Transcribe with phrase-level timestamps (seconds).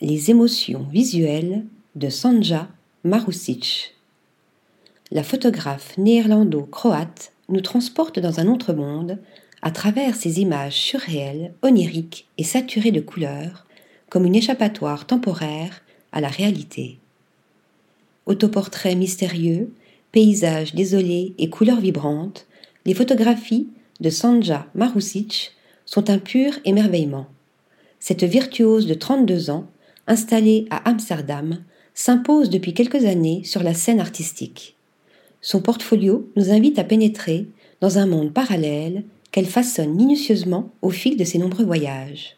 [0.00, 1.64] Les émotions visuelles
[1.96, 2.68] de Sanja
[3.02, 3.96] Marusic.
[5.10, 9.18] La photographe néerlando-croate nous transporte dans un autre monde
[9.60, 13.66] à travers ces images surréelles, oniriques et saturées de couleurs,
[14.08, 17.00] comme une échappatoire temporaire à la réalité.
[18.26, 19.74] Autoportraits mystérieux,
[20.12, 22.46] paysages désolés et couleurs vibrantes,
[22.86, 23.66] les photographies
[23.98, 25.56] de Sanja Marusic
[25.86, 27.26] sont un pur émerveillement.
[27.98, 29.66] Cette virtuose de 32 ans,
[30.08, 31.58] installée à Amsterdam,
[31.94, 34.76] s'impose depuis quelques années sur la scène artistique.
[35.40, 37.46] Son portfolio nous invite à pénétrer
[37.80, 42.36] dans un monde parallèle qu'elle façonne minutieusement au fil de ses nombreux voyages.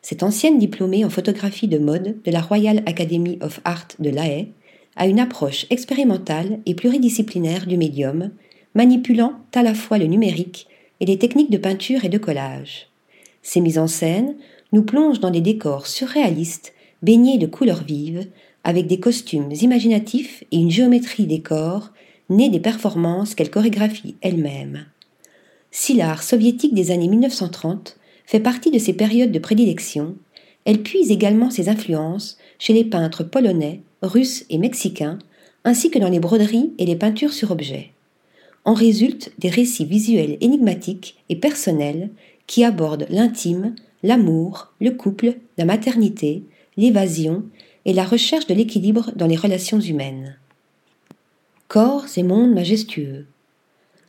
[0.00, 4.26] Cette ancienne diplômée en photographie de mode de la Royal Academy of Art de La
[4.26, 4.52] Haye
[4.96, 8.30] a une approche expérimentale et pluridisciplinaire du médium,
[8.74, 10.68] manipulant à la fois le numérique
[11.00, 12.88] et les techniques de peinture et de collage.
[13.42, 14.36] Ses mises en scène
[14.72, 18.26] nous plongent dans des décors surréalistes, baignés de couleurs vives,
[18.64, 21.90] avec des costumes imaginatifs et une géométrie des corps
[22.28, 24.84] née des performances qu'elle chorégraphie elle-même.
[25.70, 30.16] Si l'art soviétique des années 1930 fait partie de ses périodes de prédilection,
[30.64, 35.18] elle puise également ses influences chez les peintres polonais, russes et mexicains,
[35.64, 37.92] ainsi que dans les broderies et les peintures sur objets.
[38.64, 42.10] En résultent des récits visuels énigmatiques et personnels
[42.46, 46.42] qui abordent l'intime, l'amour, le couple, la maternité,
[46.78, 47.42] l'évasion
[47.84, 50.36] et la recherche de l'équilibre dans les relations humaines.
[51.66, 53.26] Corps et mondes majestueux.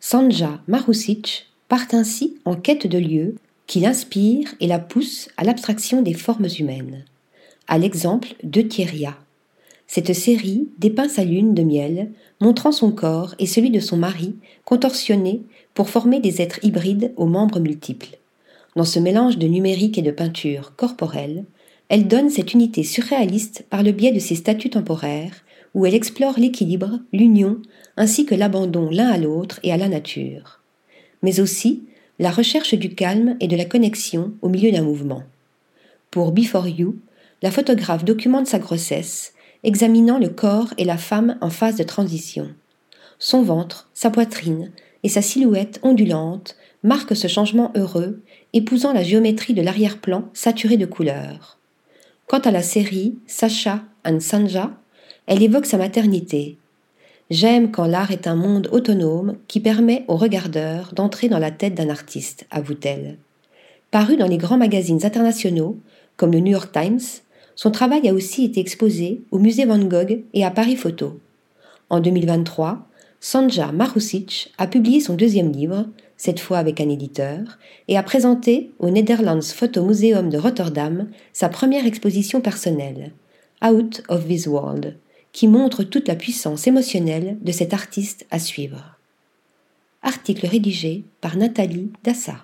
[0.00, 6.02] Sanja Marusic part ainsi en quête de lieux qui l'inspirent et la poussent à l'abstraction
[6.02, 7.04] des formes humaines,
[7.68, 9.16] à l'exemple de Thieria.
[9.86, 14.34] Cette série dépeint sa lune de miel, montrant son corps et celui de son mari
[14.64, 15.42] contorsionnés
[15.74, 18.18] pour former des êtres hybrides aux membres multiples.
[18.74, 21.44] Dans ce mélange de numérique et de peinture corporelle,
[21.94, 26.40] elle donne cette unité surréaliste par le biais de ses statuts temporaires, où elle explore
[26.40, 27.62] l'équilibre, l'union,
[27.96, 30.60] ainsi que l'abandon l'un à l'autre et à la nature.
[31.22, 31.84] Mais aussi
[32.18, 35.22] la recherche du calme et de la connexion au milieu d'un mouvement.
[36.10, 36.96] Pour Before You,
[37.42, 39.32] la photographe documente sa grossesse,
[39.62, 42.48] examinant le corps et la femme en phase de transition.
[43.20, 44.72] Son ventre, sa poitrine
[45.04, 48.20] et sa silhouette ondulante marquent ce changement heureux,
[48.52, 51.60] épousant la géométrie de l'arrière-plan saturé de couleurs.
[52.34, 54.72] Quant à la série Sacha and Sanja,
[55.28, 56.58] elle évoque sa maternité.
[57.30, 61.76] J'aime quand l'art est un monde autonome qui permet au regardeur d'entrer dans la tête
[61.76, 63.18] d'un artiste, avoue-t-elle.
[63.92, 65.78] Paru dans les grands magazines internationaux,
[66.16, 66.98] comme le New York Times,
[67.54, 71.20] son travail a aussi été exposé au musée Van Gogh et à Paris Photo.
[71.88, 72.88] En 2023,
[73.20, 75.86] Sanja Marusic a publié son deuxième livre,
[76.24, 81.50] cette fois avec un éditeur, et a présenté au Netherlands Photo Museum de Rotterdam sa
[81.50, 83.12] première exposition personnelle,
[83.62, 84.96] Out of This World,
[85.32, 88.96] qui montre toute la puissance émotionnelle de cet artiste à suivre.
[90.00, 92.36] Article rédigé par Nathalie Dassa.